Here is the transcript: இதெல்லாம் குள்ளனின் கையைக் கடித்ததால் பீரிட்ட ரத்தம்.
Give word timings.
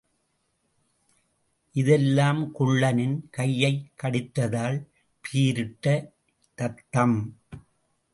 இதெல்லாம் 1.75 2.55
குள்ளனின் 2.59 3.29
கையைக் 3.29 3.91
கடித்ததால் 4.03 4.79
பீரிட்ட 5.23 6.13
ரத்தம். 6.55 7.37